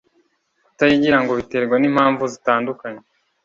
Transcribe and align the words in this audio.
Kutayigira 0.65 1.17
ngo 1.21 1.31
biterwa 1.39 1.75
n’impamvu 1.79 2.23
zitandukanye 2.33 3.01